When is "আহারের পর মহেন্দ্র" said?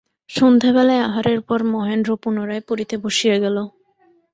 1.07-2.11